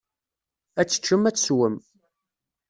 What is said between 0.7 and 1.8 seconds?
Ad teččem, ad teswem.